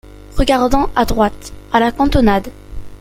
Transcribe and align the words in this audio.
Regardant 0.35 0.89
à 0.95 1.05
droite; 1.05 1.53
à 1.71 1.79
la 1.79 1.91
cantonade. 1.91 2.49